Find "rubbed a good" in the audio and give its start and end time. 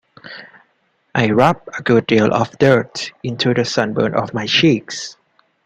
1.29-2.07